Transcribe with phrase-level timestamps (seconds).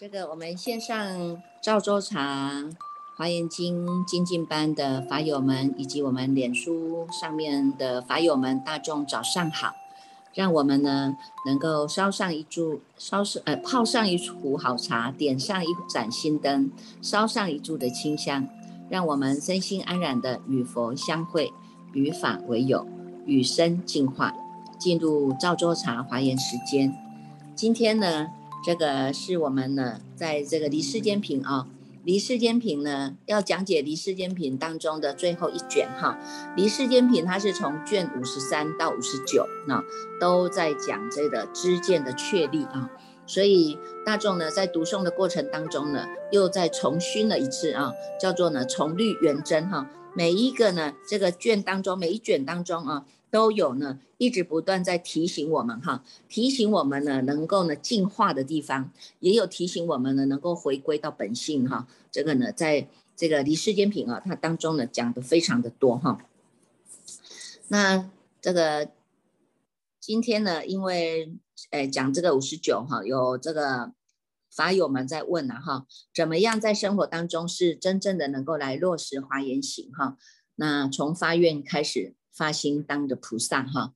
[0.00, 2.52] 这个我们线上赵州茶
[3.16, 9.74] 华严经精进班的法友们，以及我们脸书上面的法友们，大众早上好！
[10.34, 11.16] 让我们呢
[11.46, 16.70] 能够烧上一柱，烧上呃泡上一壶好茶，点上一盏心灯，
[17.02, 18.46] 烧上一柱的清香，
[18.88, 21.52] 让我们身心安然的与佛相会，
[21.92, 22.86] 与法为友，
[23.26, 24.32] 与生进化，
[24.78, 26.96] 进入赵州茶华严时间。
[27.56, 28.28] 今天呢？
[28.64, 31.66] 这个是我们呢，在这个《离世间品》啊，
[32.04, 36.18] 《离世间品》呢要讲解《离世间品》当中的最后一卷哈，
[36.56, 39.82] 《离世间品》它是从卷五十三到五十九啊，
[40.20, 42.90] 都在讲这个知见的确立啊，
[43.26, 53.06] 所以大众呢在读诵的过程当中呢，又再重熏了一次啊，叫做呢重律圆真哈，每一个呢这个卷当中，每一卷当中啊。
[53.30, 61.86] 都有呢，一直不断在提醒我们哈，提醒我们呢能够呢进化的地方，也有提醒我们呢能够回归到本性哈。
[62.10, 66.18] 这个呢，在这个离世间品啊，它当中呢讲的非常的多哈。
[67.68, 68.10] 那
[68.40, 68.90] 这个
[70.00, 71.36] 今天呢，因为
[71.70, 73.92] 诶讲这个五十九哈，有这个
[74.50, 80.16] 法友们在问了哈，怎么样在生活当中是真正的能够来落实华严行哈？
[80.54, 82.14] 那从发愿开始。
[82.38, 83.92] 发心当的菩萨哈，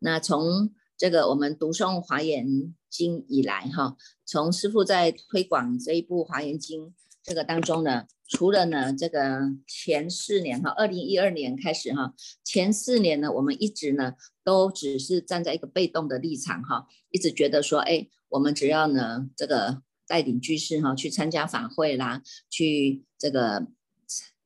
[0.00, 12.12] 那从这个我们读诵华严经以来哈，从师父在推广这一部华严经这个当中呢，除了呢这个前四年哈，二零一二年开始哈，
[12.44, 14.12] 前四年呢，我们一直呢
[14.44, 23.66] 都只是站在一个被动的立场哈，一直觉得说，哎，我们只要呢这个带领居士哈去参加法会啦，去这个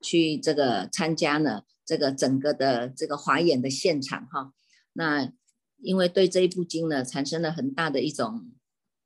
[0.00, 1.64] 去这个参加呢。
[1.90, 4.52] 这个整个的这个华演的现场哈，
[4.92, 5.32] 那
[5.78, 8.52] 因为对这一部经呢产生了很大的一种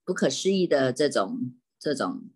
[0.04, 2.28] 不可思议的这种这种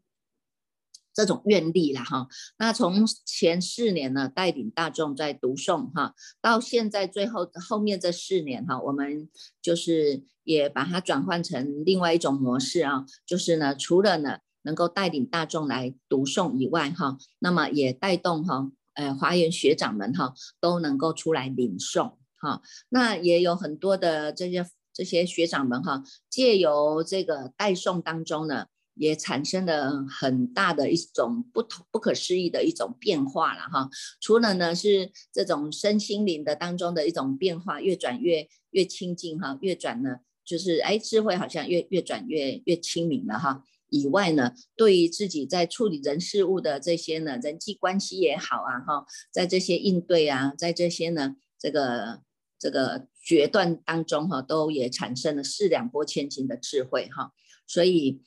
[1.13, 2.29] 这种愿力了哈。
[2.57, 9.28] 那从前四年呢带领大众在读诵哈，到现在最后后面这四年哈，我们
[9.61, 18.72] 就是也把它转换成另外一种模式啊，就是呢除了呢能够带领大众来读诵以外哈，那么也带动哈。
[18.98, 33.88] 呃，华严学长们哈都能够出来领诵哈，那也有很多的这些这些学长们哈，借由这个代诵当中呢，也产生了很大的一种不同不可思议的一种变化了哈。
[34.20, 43.62] 除了呢是这种身心灵的当中的一种变化，越转越越清净哈，越转呢就是哎智慧好像越越转越越清明了哈。
[43.91, 52.22] 以外呢，对于自己在处理人事物的这些呢人际关系也好啊，哈，在这些应对啊，在这些呢这个
[52.59, 57.32] 这个决断当中哈，都也产生了四两拨千斤的智慧哈。
[57.66, 58.22] 所以，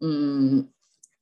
[0.00, 0.70] 嗯，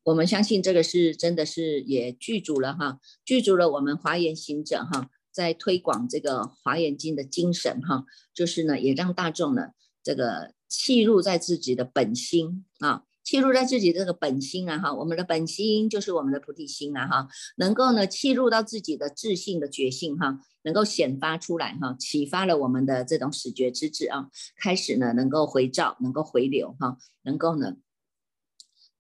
[0.04, 8.04] 我们相信这个是真的是也具足了哈，具足了我们华严行者哈，在推广这个华严经的精神哈，
[8.34, 9.68] 就是呢也让大众呢
[10.02, 13.04] 这个契入在自己的本心啊。
[13.24, 27.76] 契入在自己这个本心啊，哈，我们的本心就是我们的菩提心啊，哈，能够呢契入到自己的自信的觉性哈，能够显发出来哈，启发了我们的这种始觉之智啊，开始呢能够回照，能够回流哈，能够呢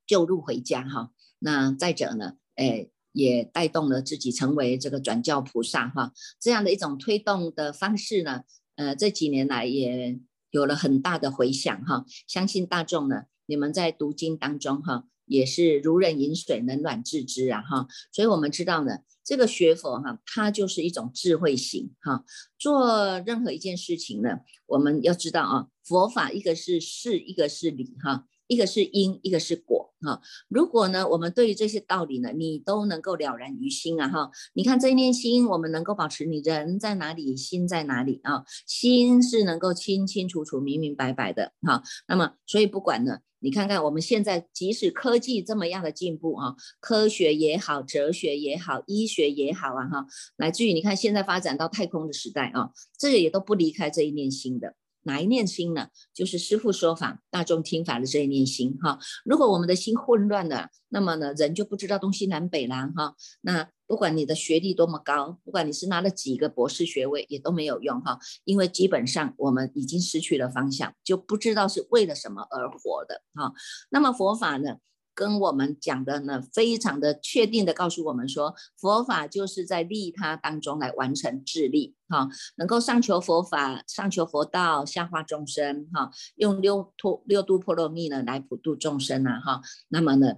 [0.06, 1.10] 救入回家哈。
[1.40, 8.42] 那再者呢，哎，也带动了自己成为这个转教菩萨哈，这样的一种推动的方式呢，
[8.76, 10.20] 呃，这几年来也
[10.52, 13.24] 有了很大的回响哈，相信大众呢。
[13.52, 22.24] 你们在读经当中哈，也是如人饮水，冷暖自知啊哈，所以我们知道呢，这个学佛哈，它就是一种智慧型哈。
[22.58, 29.90] 做任何一件事情呢，我们要知道啊，佛法一个是事，一个是理哈，一个是因，一个是果。
[30.02, 38.44] 哈，如果呢，我们对于这些道理呢，你都能够了然于心啊，哈，你看这一念心，我们能够保持你人在哪里，心在哪里啊？
[38.66, 41.82] 心是能够清清楚楚、明明白白的，哈。
[42.08, 50.06] 那么，所以不管呢，你看看我们现在，即使科技这么样的进步啊，科学也好，哲学也好，医学也好啊，哈，
[50.36, 54.74] 乃至于你看现在发展到太空的时代啊，这个也都不离开这一念心的。
[55.04, 55.88] 哪一念心呢？
[56.14, 58.98] 就是师父说法、大众听法的这一念心哈。
[59.24, 63.14] 如果我们的心混乱了，那么呢，人就不知道东西南北了哈。
[63.40, 68.18] 那不管你的学历多么高，不管你是拿了几个博士学位，也都没有用哈。
[68.44, 73.52] 因为基本上我们已经失去了方向，就不知道是为了什么而活的哈。
[73.90, 74.76] 那么佛法呢？
[75.14, 90.36] 跟我们讲的呢，非常的确定的告诉我们说，佛法就是在利他当中来完成智力，哈，能够上求佛法，上求佛道，下化众生，哈，用六托六度波罗蜜呢来普度众生啊，哈，那么呢，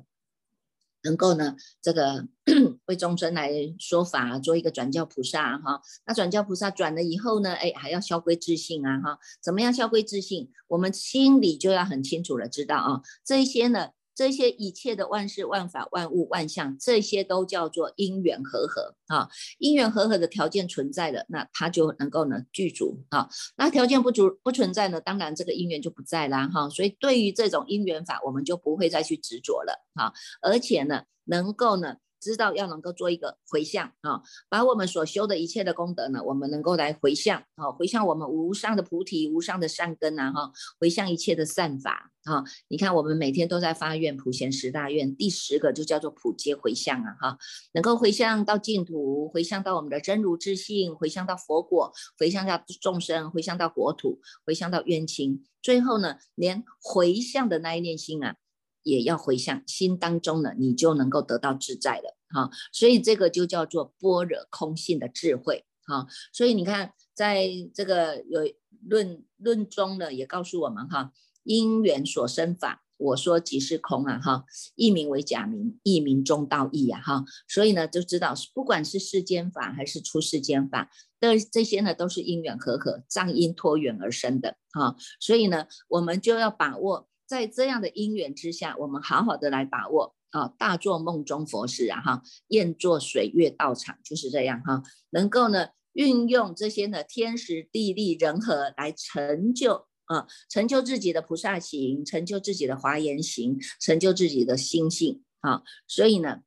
[1.04, 2.26] 能够呢，这个
[2.86, 5.80] 为众生来说法，做一个转教菩萨哈。
[6.04, 9.18] 那转教菩萨转了以后呢，哎，还要消归自信啊哈。
[9.40, 10.50] 怎么样消归自信？
[10.66, 13.90] 我们心里就要很清楚的知道啊，这一些呢。
[14.14, 19.28] 这些一切的万事万法万物万象，这些都叫做因缘和合啊。
[19.58, 23.28] 因缘和合的条件存在了，那它就能够呢具足啊。
[23.56, 26.68] 那条件不足不存在呢，当然这个因缘就不在啦哈。
[26.68, 30.12] 所以对于这种因缘法，我们就不会再去执着了啊。
[30.40, 31.96] 而且呢，能够呢。
[32.24, 42.42] 知道要能够做一个回向啊，把我们所修的一切的功德呢，我们能够来回向啊，回向我们无上的菩提、无上的善根啊，哈，回向一切的善法啊。
[42.68, 47.38] 你看，我们每天都在发愿，普贤十大愿，第十个就叫做普皆回向啊，哈，
[47.74, 58.36] 能够回向到净土，回向到我们的真如之性，回向到佛果，回向到众生，回向到国土，回向到冤亲，最后呢，连回向的那一念心啊。
[58.84, 62.50] 也要回向心当中呢，你就能够得到自在了哈。
[62.72, 66.06] 所以这个就叫做般若空性的智慧哈。
[66.32, 68.40] 所以你看，在这个有
[68.86, 74.44] 论论中呢，也告诉我们哈，因缘所生法，我说即是空啊哈。
[74.76, 77.24] 一名为假名，一名中道义啊哈。
[77.48, 84.94] 所以呢，就知道不管是世间法还是出世间法的这些呢，都是因缘和合、障因托缘而生的哈。
[85.18, 87.08] 所以呢，我们就要把握。
[87.26, 106.40] 在这样的因缘之下，我们好好的来把握啊，大做梦中佛事啊，哈，愿作水月道场就是这样哈，能够呢运用这些呢天时地利人和来成就啊，成就自己的菩萨行，成就自己的华严行，成就自己的心性啊，所以呢，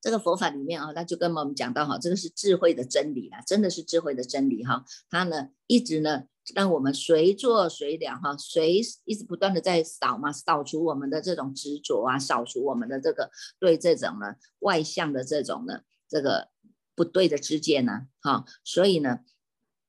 [0.00, 6.24] 这个佛法里面啊，他就跟我们讲到哈，这个是智慧的真理啦，真的是智慧的真理哈，他呢一直呢。
[6.54, 16.48] 让我们随做随了哈，随一直不断的在扫嘛，扫除我们的这种执着啊，扫除我们的这个对这种呢外向的这种呢这个
[16.94, 19.20] 不对的知见呢，哈，所以呢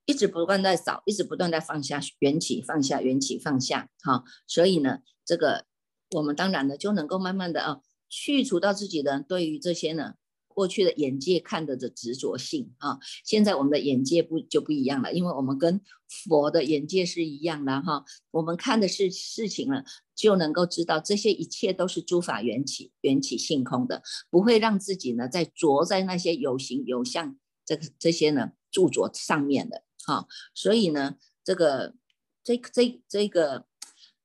[0.06, 5.66] 一直不断在扫，一直不断在放下缘起，放下缘起，放下，哈，所以呢这个
[6.12, 10.16] 我们当然呢就能够慢慢的啊去除到自己的对于这些呢。
[10.54, 19.84] 过去的眼界看的的执着性啊，现在我们的眼界不就不一样了，因为我们跟佛的眼界是一样的哈，我们看的是事情了，
[20.16, 31.96] 就能够知道这些一切都是诸法缘起，缘起性空的，不会让自己呢在着在那些有形有相这个这些呢著着上面的哈，所以呢，这个
[32.44, 33.66] 这这这个。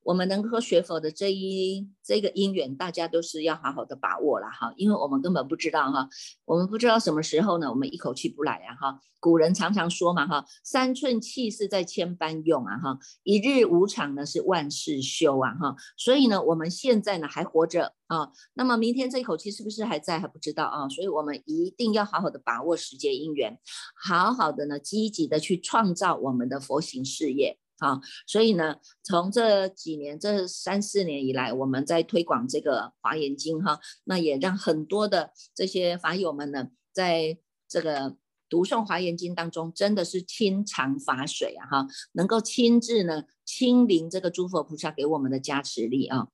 [0.07, 6.09] 我们能够学佛的这一这个因缘，大家都是要好好的把握了哈，因为我们根本不知道哈，
[6.45, 9.01] 我们不知道什么时候呢，我们一口气不来呀哈。
[9.19, 15.75] 古人常常说嘛哈，三寸气是在千般用啊哈，一日无常呢是万事休啊哈。
[15.97, 20.89] 所以呢，我们现在呢还活着啊，那么明天这一口气是不是还在还不知道啊？
[20.89, 23.59] 所以我们一定要好好的把握时间因缘，
[24.01, 27.59] 好好的呢积极的去创造我们的佛行事业。
[27.79, 37.39] 好，所以呢，从这几年这三四年以来，我们在推广这个华严经哈，那也让很多的这些法友们呢，在
[37.69, 38.17] 这个
[38.49, 46.29] 读诵华严经当中，真的是亲尝法水啊哈，能够亲自呢亲临这个诸佛菩萨给我们的加持力啊，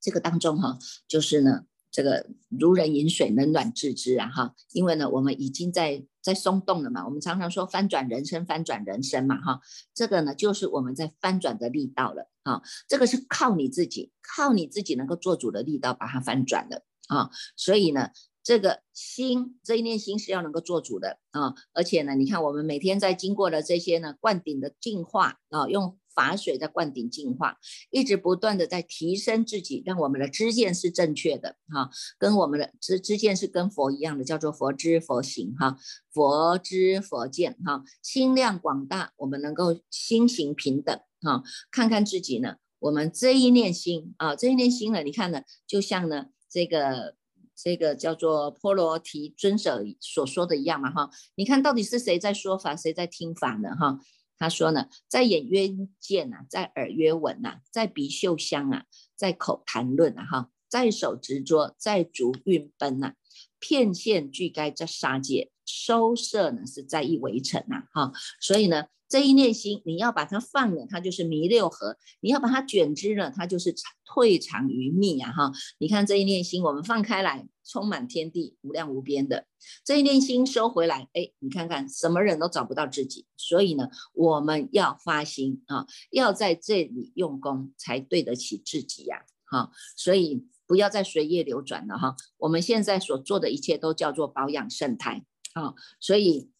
[0.00, 1.66] 这个当中哈，就是呢。
[1.88, 4.28] 这个如人饮水，冷暖自知啊！
[4.28, 7.04] 哈，因为呢，我们已经在在松动了嘛。
[7.04, 9.40] 我们常常说翻转人生，翻转人生嘛！
[9.40, 9.60] 哈，
[9.94, 12.60] 这个呢，就是我们在翻转的力道了啊！
[12.88, 17.30] 这个是靠你自己，靠你自己能够做主的力道把它翻转的啊！
[17.56, 18.10] 所以呢，
[18.42, 21.54] 这个心这一念心是要能够做主的啊！
[21.72, 25.96] 而且呢，你看我们每天在经过的这些呢灌顶的净化啊，用。
[26.16, 27.58] 法水在灌顶净化，
[27.90, 35.76] 一直不断的在提升自己，让我们的知见是正确的哈，跟我们的知知见是跟佛一样的，叫做佛知佛行哈，
[36.10, 47.14] 佛知佛见哈，心量广大，我们能够心行平等哈，看看自己呢，我们这一念心啊，这一念心呢，你看呢，就像呢这个
[47.54, 53.98] 这个叫做波罗提尊者所说的一样嘛哈，你看到底是谁在说法，谁在听法呢哈？
[54.38, 55.68] 他说呢，在眼约
[56.00, 58.84] 见呐，在耳约闻呐，在鼻嗅香啊，
[59.16, 63.14] 在口谈论啊，哈，在手执着，在足运奔呐，
[63.58, 68.86] 片线俱该在杀界，收摄呢是在意围城呐，哈，所以呢。
[69.08, 75.30] 这一念心，你要把它放了，它就是弥六合；你要把它卷之了，它就是退藏于密啊！
[75.30, 79.44] 哈，你看这一念心，我们放开来，充满天地，无量无边的；
[79.84, 83.26] 这一念心收回来，哎，你看看，什么人都找不到自己。
[83.36, 89.22] 所以呢，我们要发心啊，要在这里用功，才对得起自己呀！
[89.44, 92.16] 哈，所以不要再随业流转了哈。
[92.38, 96.50] 我们现在所做的一切都叫做保养圣胎啊，所以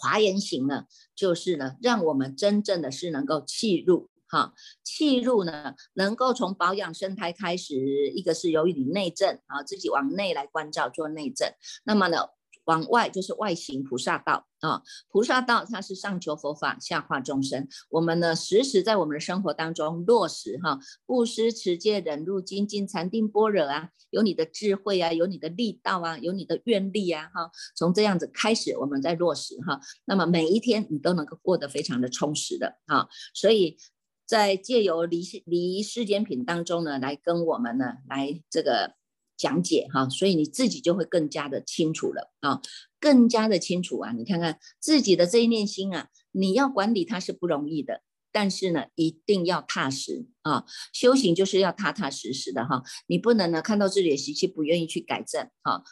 [0.00, 0.84] 华严行呢，
[1.14, 4.52] 就是呢，让我们真正的是能够气入哈，
[4.84, 7.74] 气入呢，能够从保养生态开始，
[8.14, 11.50] 一个是由于你内症啊，自己往内来关照做内症，
[11.84, 12.18] 那么呢。
[12.66, 17.66] 往外就是外行菩萨道啊，菩萨道它是上求佛法，下化众生。
[17.90, 33.78] 我们呢，时时在我们的生活当中落实哈，布施、持戒、忍辱、精进、禅定、般若啊，有你的智慧啊，有你的力道啊，有你的愿力啊，哈，从这样子开始，我们在落实哈，那么每一天你都能够过得非常的充实的啊，所以
[34.26, 38.95] 在借由离离世间品当中呢，来跟我们呢来这个。
[39.36, 42.60] 讲解哈，所以你自己就会更加的清楚了啊，
[42.98, 44.12] 更加的清楚啊！
[44.12, 48.02] 你看看自己的这一念心啊，你要管理它是不容易的，
[48.32, 50.64] 但是呢，一定要踏实啊！
[50.92, 55.82] 修行就是要踏踏实实的哈，你不能呢看到自己的习气不愿意去改正哈，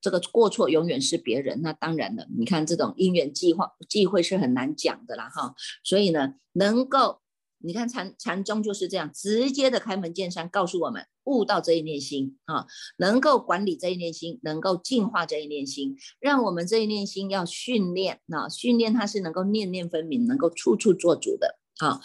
[0.00, 7.20] 这个过错永远是别人，那当然了，你看这种因缘计划忌讳是很难讲的啦哈，所以呢，能够。
[7.62, 22.00] 你看禅禅宗就是这样，直接的开门见山告诉我们，悟到这一念心啊，能够管理这一念心，能够净化这一念心，让我们这一念心要训练啊，训练它是能够念念分明，能够处处做主的啊。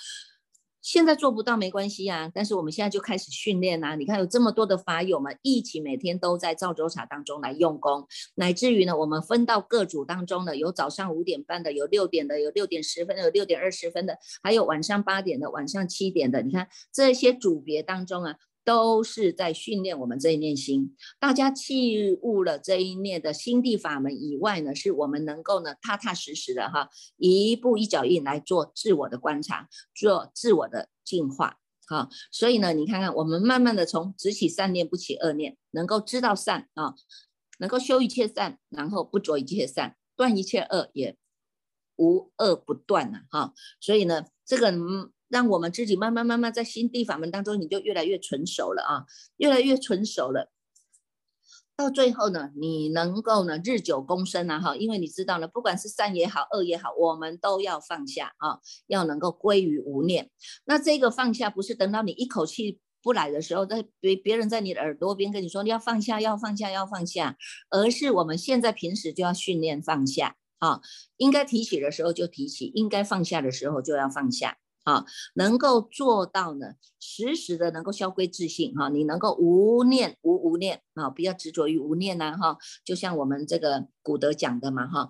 [0.86, 3.96] 现在做不到没关系啊，但是我们现在就开始训练啦。
[3.96, 16.44] 你看有这么多的法友们一起每天都在赵州茶当中来用功，乃至于呢，我们分到各组当中呢，有早上五点半的，有六点的，有六点十分的，有六点二十分的，还有晚上八点的，晚上七点的。
[16.44, 18.36] 你看这些组别当中啊。
[18.66, 32.10] 都是在训练我们这一念心，大家弃悟了这一念的心地法门以外呢，是我们能够呢踏踏实实的哈，一步一脚印来做自我的观察，做自我的进化，哈。
[32.32, 36.96] 所以呢，你看看我们慢慢的从只起善念不起恶念，能够知道善啊，
[37.60, 41.16] 能够修一切善，然后不着一切善，断一切恶，也
[41.98, 43.54] 无恶不断呐，哈。
[43.80, 45.12] 所以呢，这个嗯。
[45.36, 49.04] 让我们自己慢慢慢慢在心地法门当中，你就越来越纯熟了啊，
[49.36, 50.50] 越来越纯熟了。
[51.76, 60.30] 到最后呢，你能够呢日久功深啊哈，因为你知道呢，不管是善也好，恶也好，我们都要放下啊，要能够归于无念。
[60.64, 67.36] 那这个放下不是等到你一口气不来的时候，在别别人在你的耳朵边跟你说你要放下，要放下，要放下，
[67.70, 70.80] 而是我们现在平时就要训练放下啊，
[71.18, 74.60] 应该提起的时候就提起，应该放下的时候就要放下。
[74.86, 85.10] 啊，能够做到呢，时时的能够消归自信哈，你能够无念无无念啊，不要执着于无念呐哈，就像我们这个古德讲的嘛哈，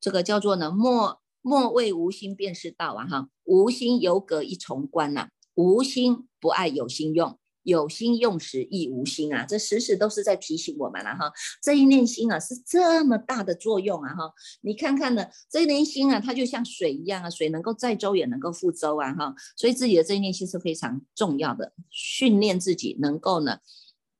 [0.00, 7.36] 这个叫做呢，莫莫谓无心便是道啊哈，无心有隔一重关呐，无心不爱有心用。
[7.70, 11.32] 有心用时亦无心啊，这时时都是在提醒我们了哈。
[11.62, 14.32] 这一念心啊，是这么大的作用啊哈。
[14.62, 19.34] 你看看呢，这一念心啊，它就像水一样啊，水能够载舟也能够覆舟啊哈。
[19.56, 23.58] 所以自己的这一念心是非常重要的，训练自己能够呢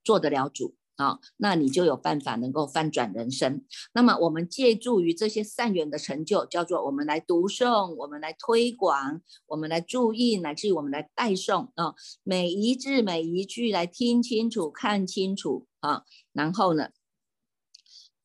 [0.03, 0.75] 做得了主。
[1.01, 3.65] 啊，那你就有办法能够翻转人生。
[3.93, 16.03] 那么我们借助于这些善缘的成就，叫做我们来读诵，我们来推广，我们来注意，乃至于我们来代诵啊，每一字每一句来听清楚、看清楚啊，
[16.33, 16.89] 然后呢，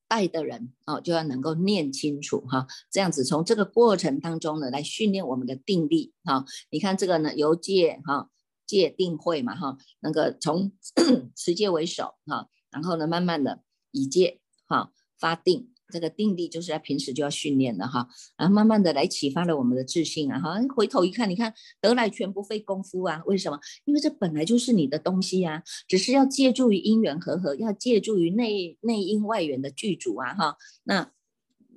[0.06, 6.44] 带的人啊就要能够念清楚哈，这样子从这个过程当中呢来训练我们的定力哈。
[6.70, 8.28] 你看这个呢，由戒哈
[8.66, 10.72] 戒定慧嘛哈，那个从
[11.34, 12.48] 持戒为首哈。
[12.70, 18.08] 然后呢，慢慢的以戒哈发定，这个定力就是在平时就要训练的哈。
[18.36, 20.60] 然后慢慢的来启发了我们的自信啊哈。
[20.74, 23.22] 回头一看，你看得来全不费功夫啊。
[23.24, 23.58] 为什么？
[23.84, 30.56] 因为这本来就是你的东西呀，只是要借助于因缘和合，要借助于内内因外缘的具足啊哈。
[30.82, 31.12] 那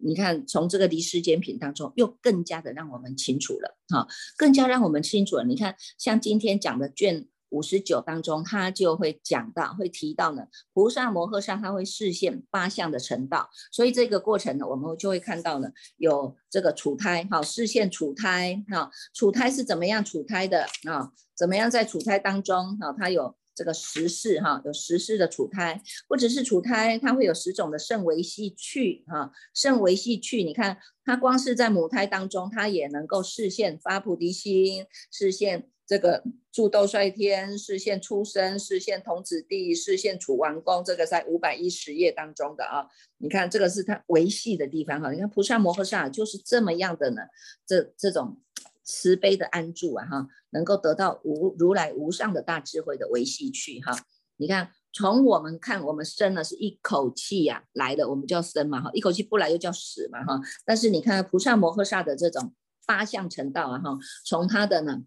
[0.01, 5.45] 你看从这个离世间品当中，又更加的让我们清楚了哈，更加让我们清楚了。
[5.45, 7.27] 你看像今天讲的卷。
[7.49, 21.11] 五十九当中，他就会讲到，会提到呢，菩萨摩诃萨他会示现八相的成道，所以这个过程呢，我们就会看到呢，有这个处胎，哈，示现处胎，哈，处胎是怎么样处胎的啊？
[21.35, 35.69] 怎么样在处胎当中，哈，它有这个十世，哈，有十世的处胎，或者是处胎，它会有十种的圣维系趣，哈，圣维系趣，你看它光是在母胎当中，它也能够示现发菩提心，示现。
[35.89, 42.85] 这个助斗率天，视现出生，视现童子地，视现楚王宫，这个在五百一十页当中的啊，
[43.17, 45.11] 你看这个是他维系的地方哈。
[45.11, 47.23] 你看菩萨摩诃萨就是这么样的呢，
[47.65, 48.39] 这这种
[48.83, 53.91] 慈悲的安住啊哈，能够得到无如来无上的大智慧的维系去哈。
[54.37, 60.39] 你看，从我们看，我们生呢是一口气呀来的，我们叫生嘛哈，一口气不来又叫死嘛哈。
[60.63, 62.53] 但是你看菩萨摩诃萨的这种
[62.85, 64.99] 八相成道啊哈，从他的呢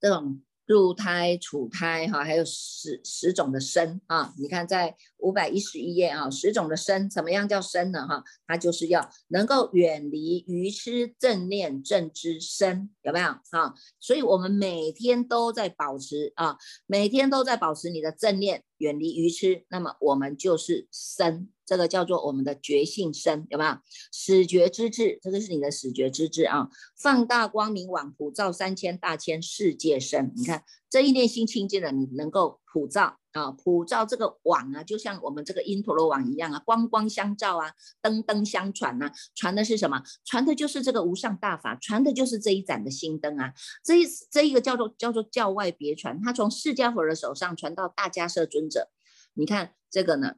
[0.00, 0.40] 这种。
[0.68, 4.34] 入胎、处胎，哈，还有十十种的身啊！
[4.36, 8.06] 你看，在五百一十一页啊，十种的身，怎么样叫身呢？
[8.06, 13.72] 哈，它就是要能够远离愚痴正念正知身，有没有啊？
[13.98, 21.48] 所以我们每天都在保持啊，每天都在保持你的正念，远离愚痴，那么我们就是生。
[21.66, 23.76] 这个叫做我们的觉性生，有没有？
[24.10, 26.70] 始觉之智，这个是你的始觉之智啊！
[26.96, 30.32] 放大光明网，普照三千大千世界生。
[30.34, 39.10] 你看这一念心清净了，你能够普照啊，普照这个网啊，就像我们这个因陀罗网一样啊，光光相照啊，灯灯相传呐。
[39.34, 40.02] 传的是什么？
[40.24, 43.52] 传的就是这个无上大法，传的就是这一盏的心灯啊。
[43.84, 48.88] 这一这一个叫做叫做教外别传，它从释迦佛的手上传到大迦摄尊者。
[49.34, 50.34] 你看这个呢？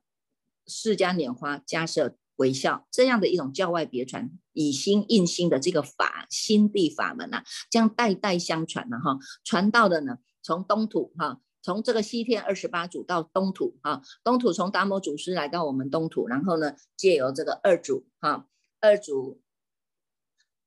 [0.66, 18.46] 释迦拈花，迦摄微笑，这样的一种教外别传，以心印心的这个法心地法门呐，这样代代相传呢哈，传到的呢，从东土哈，从这个西天二十八祖到东土哈，东土从达摩祖师来到我们东土，然后呢，借由这个二祖哈，
[18.80, 19.40] 二祖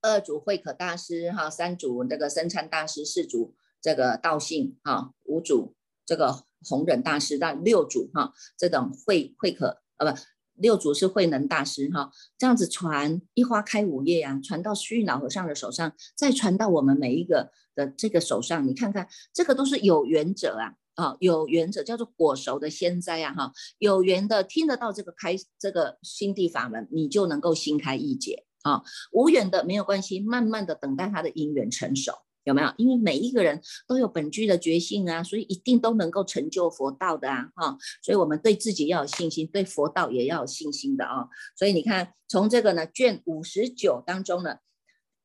[0.01, 9.83] 二祖慧可大师哈，三祖这个僧参大师，四祖这个道信哈，五祖这个弘忍大师，到六祖哈，这种慧慧可。
[9.97, 10.19] 啊不，
[10.55, 32.13] 六祖是慧能大师哈，这样子传一花开五叶啊，传到虚老和尚的手上，再传到我们每一个的这个手上，你看看这个都是有缘者啊，啊有缘者叫做果熟的仙哉啊哈，有缘的听得到这个开这个心地法门，你就能够心开意解啊，无缘的没有关系，慢慢的等待他的因缘成熟。
[32.45, 32.73] 有没有？
[32.75, 37.49] 因为每一个人都有本具的觉性啊，所以一定都能够成就佛道的啊！
[37.55, 41.29] 哈，所以我们对自己要有信心，对佛道也要有信心的啊！
[41.55, 44.57] 所以你看，从这个呢卷五十九当中呢，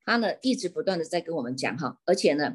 [0.04, 2.54] 他呢一直不断的在跟我们讲哈，而且呢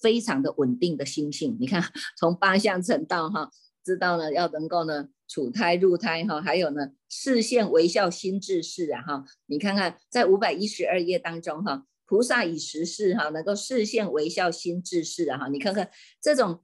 [0.00, 1.56] 非常的稳定的心性。
[1.58, 1.82] 你看，
[2.16, 3.50] 从八相成道哈，
[3.84, 11.86] 知道呢要能够呢处胎入胎哈，还有呢视线微笑心智事啊哈，你看看在五百一十二页当中哈。
[12.06, 15.88] 菩萨以实事哈，能够视线微笑心自事啊哈，你看看
[16.20, 16.60] 这种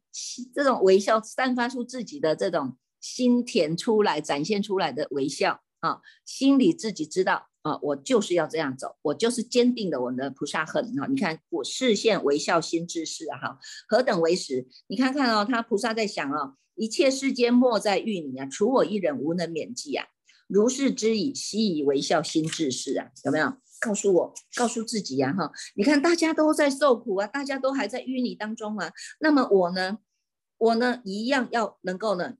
[0.52, 11.06] 这种微笑散发出自己的这种心田出来，展现出来的微笑啊，心里自己知道啊，我就是要这样走，我就是坚定的我的菩萨恨啊。
[11.08, 14.66] 你看我视线微笑心之事啊，何等为实？
[14.86, 20.06] 你看看哦，他菩萨在想哦，一切世间莫在遇你啊，除我一人无能免济啊，
[20.46, 23.52] 如是之矣，悉以微笑心之事啊，有没有？
[23.78, 25.52] 告诉我，告诉自己呀，哈！
[25.74, 28.90] 你看大家都在受苦啊，大家都还在淤泥当中啊。
[29.20, 29.98] 那么我呢，
[30.56, 32.36] 我呢，一样要能够呢，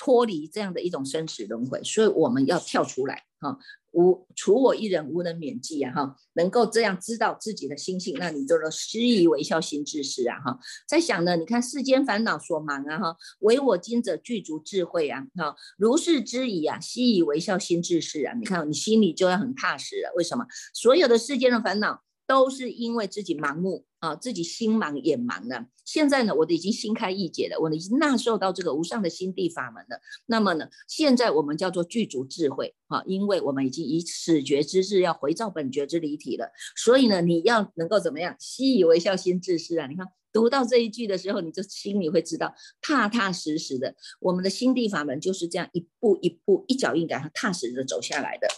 [0.00, 3.58] 脱离这样的一种生死轮回，所以我们要跳出来，哈。
[3.92, 10.58] 无除我一人无能免济啊哈，能够这样知道自己的心性，那你就能施以为笑心智事啊哈。
[10.88, 18.32] 在想呢，你看世间烦恼所忙啊哈，唯我今者具足智慧啊哈，如是之矣啊，悉以为笑心智事啊。
[18.38, 20.46] 你看你心里就要很踏实了，为什么？
[20.72, 22.02] 所有的世间的烦恼。
[22.30, 25.66] 都是因为自己盲目啊，自己心盲眼盲了。
[25.84, 30.00] 现在呢，我已经心开意解了，我已经纳受到这个无上的心地法门了。
[30.26, 36.50] 那么呢，现在我们叫做具足智慧啊，因为我们已经以始觉之智要回照本觉之离体了。
[36.76, 38.34] 所以呢，你要能够怎么样？
[38.38, 39.86] 习以为孝，心自是啊。
[39.86, 48.48] 你看读到这一句的时候，你就心里会知道，踏踏实实的，我们的心地法门就是这样一步一步、一脚印，给它踏实的走下来的。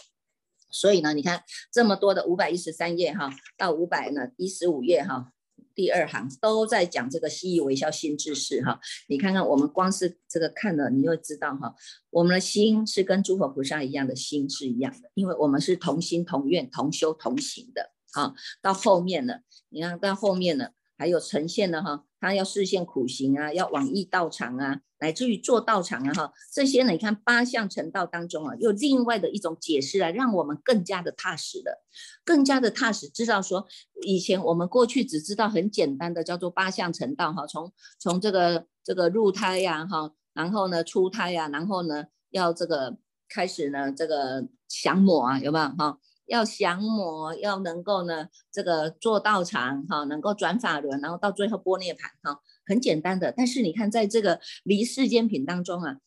[0.73, 5.31] 所以呢，你看这么多的五百一十三页哈，到五百呢一十五页哈，
[5.75, 8.79] 第二行都在讲这个习以为笑心智事哈。
[9.07, 11.75] 你看看我们光是这个看了，你就知道哈，
[12.09, 18.33] 我们的心是跟诸佛菩萨一样的心是一样的，因为我们是同心同愿同修同行的啊。
[18.61, 19.35] 到后面呢，
[19.69, 22.05] 你看到后面呢，还有呈现的哈。
[22.19, 31.79] 他要视现苦行啊，要往诣道场啊，乃至于做道场啊，哈，这些呢，你看八相成道当中啊，有另外的一种解释啊，让我们更加的踏实的，
[32.23, 33.67] 更加的踏实，知道说
[34.03, 42.95] 以前我们过去只知道很简单的叫做八相成道哈，从从这个这个入胎呀哈，然后呢出胎呀，然后呢要这个
[43.27, 45.99] 开始呢这个降魔啊，有没有哈？
[46.25, 53.31] 要降魔，要能够呢，这个做道场哈，能够转法轮，然后到最后波涅盘哈，很简单的。
[53.31, 55.97] 但是你看，在这个离世间品当中啊，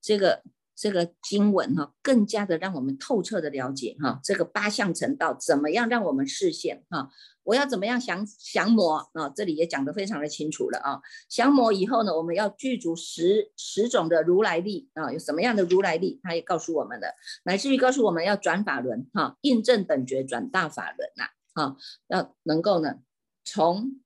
[0.00, 0.42] 这个
[0.80, 7.10] 这个经文哈，更加的让我们透彻的了解哈，这个八相成道怎么样让我们视线哈？
[7.42, 9.28] 我要怎么样降降魔啊？
[9.36, 11.02] 这里也讲得非常的清楚了啊。
[11.28, 16.18] 降魔以后呢，我们要具足十十种的如来力啊，有什么样的如来力？
[16.22, 17.14] 他也告诉我们的，
[17.44, 21.76] 乃至于告诉我们要转法轮哈，印证等觉转大法轮呐，哈，
[22.08, 23.00] 要能够呢
[23.44, 24.00] 从。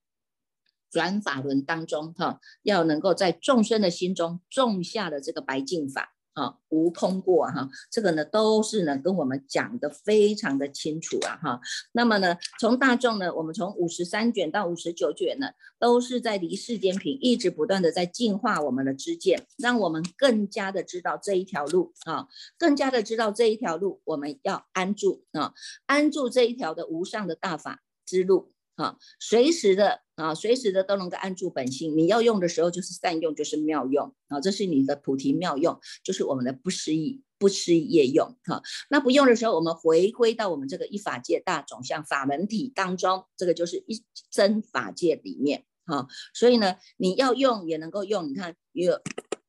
[0.91, 11.61] 转法轮当中，哈，要能够在众生的心中种下的这个白净法，啊，无空过，哈，这个呢都是呢跟我们讲的非常的清楚啊，哈。
[11.92, 22.27] 那么呢，从大众呢，我们从五十三卷到五十九卷呢，都是在离世间品，一直不断的在净化我们的知见，让我们更加的知道这一条路啊，
[22.59, 25.55] 更加的知道这一条路，我们要安住啊，
[25.87, 28.54] 安住这一条的无上的大法之路。
[28.77, 31.97] 啊，随时的啊，随时的都能够安住本心。
[31.97, 38.37] 你要用的时候就是善用，就是妙用啊，这是你的菩提妙用，就是我们的不失意、不失业用。
[38.45, 45.65] 哈，那不用的时候，我们回归到我们这个一法界大种像法门体当中，这个就是一真法界里面。
[45.87, 48.29] 哈，所以呢，你要用也能够用。
[48.29, 49.01] 你看有。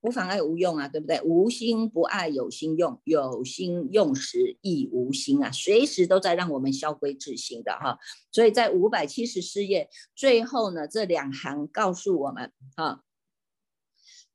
[0.05, 1.19] 无妨碍无用啊，对不对？
[1.23, 7.97] 无心不爱有心用，有心用时亦无心啊，随时都在让我们消归自心的哈。
[8.31, 13.01] 所以在五百七十四页最后呢，这两行告诉我们哈，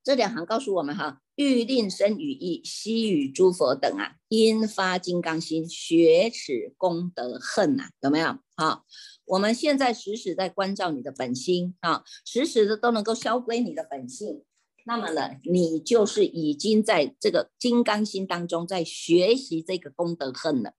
[0.03, 8.37] 这两行告诉我们哈，欲令生与意，悉与诸佛等啊，因发金刚心，学此功德恨呐，有没有？
[8.57, 8.85] 好，
[9.25, 14.43] 我们现在时时在关照你的本心啊，时时的都能够消归你的本性。
[14.85, 20.75] 那么呢，你就是已经在这个金刚心当中，在学习这个功德恨了。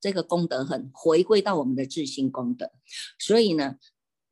[0.00, 2.72] 这个功德恨回归到我们的自心功德，
[3.20, 3.76] 所以呢，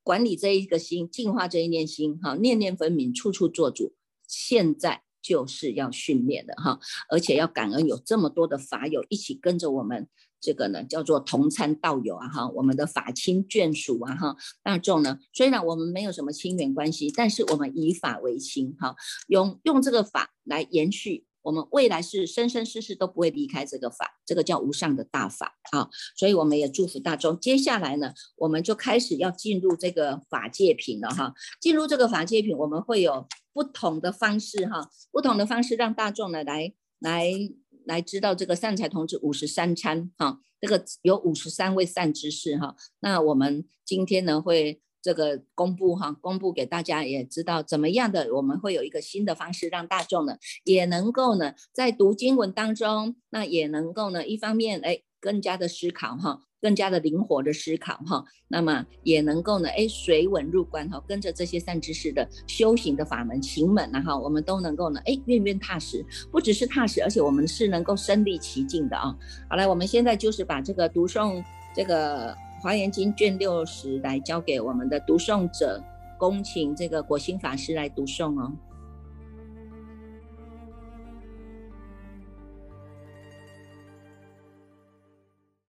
[0.03, 3.95] 管理这一个心，净化这一念心，哈，念念分明，处处做主。
[4.27, 10.09] 现在就是要训练的哈，而且要感恩有这么多的法友一起跟着我们。
[10.41, 18.97] 这个呢叫做同参道友啊哈，我们的法亲眷属啊哈，大众呢虽然我们没有什么亲缘关系，但是我们以法为亲哈，
[19.29, 27.39] 用用这个法来延续，我们未来是生生世世都不会离开这个法，这个叫无上的大法啊，所以我们也祝福大众。
[27.39, 37.31] 接下来呢，我们就开始要进入这个法界品了哈，进入这个法界品，我们会有不同的方式哈，不同的方式让大众呢来来。
[37.85, 42.75] 来知道这个善财童子五十三参哈，这个有五十三位善知识哈。
[43.01, 56.41] 那我们今天呢会这个公布哈，公布给大家也知道怎么样的，我们会有一个新的方式，让大众呢也能够呢在读经文当中，那也能够呢一方面哎更加的思考哈。
[56.63, 69.17] 更加的灵活的思考哈，那么也能够呢，哎，水稳入关哈，跟着这些善知识的修行的法门行门呐哈，我们都能够呢，哎，愿愿踏实，不只是踏实，而且我们是能够身历其境的啊。
[69.49, 71.43] 好了，我们现在就是把这个读诵
[71.75, 75.83] 这个华严经卷六十来交给我们的读诵者，
[76.19, 78.53] 恭请这个果心法师来读诵哦。